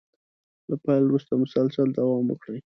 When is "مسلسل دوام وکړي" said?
1.43-2.59